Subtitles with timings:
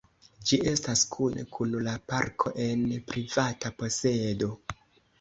[0.51, 4.55] Ĝi estas kune kun la parko en privata posedo.